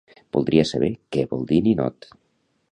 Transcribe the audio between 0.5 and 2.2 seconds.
saber què vol dir ninot.